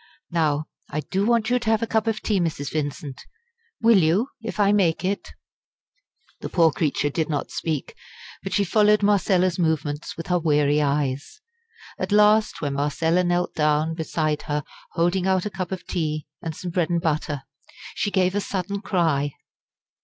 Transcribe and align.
"Now 0.31 0.65
I 0.89 1.01
do 1.01 1.27
want 1.27 1.51
you 1.51 1.59
to 1.59 1.69
have 1.69 1.83
a 1.83 1.85
cup 1.85 2.07
of 2.07 2.23
tea, 2.23 2.39
Mrs. 2.39 2.71
Vincent. 2.73 3.21
Will 3.81 3.99
you, 4.01 4.29
if 4.41 4.59
I 4.59 4.71
make 4.71 5.05
it?" 5.05 5.29
The 6.39 6.49
poor 6.49 6.71
creature 6.71 7.11
did 7.11 7.29
not 7.29 7.51
speak, 7.51 7.93
but 8.41 8.51
she 8.51 8.63
followed 8.63 9.03
Marcella's 9.03 9.59
movements 9.59 10.17
with 10.17 10.25
her 10.25 10.39
weary 10.39 10.81
eyes. 10.81 11.39
At 11.99 12.11
last 12.11 12.61
when 12.61 12.73
Marcella 12.73 13.23
knelt 13.23 13.53
down 13.53 13.93
beside 13.93 14.41
her 14.49 14.63
holding 14.93 15.27
out 15.27 15.45
a 15.45 15.51
cup 15.51 15.71
of 15.71 15.85
tea 15.85 16.25
and 16.41 16.55
some 16.55 16.71
bread 16.71 16.89
and 16.89 16.99
butter, 16.99 17.43
she 17.93 18.09
gave 18.09 18.33
a 18.33 18.41
sudden 18.41 18.81
cry. 18.81 19.33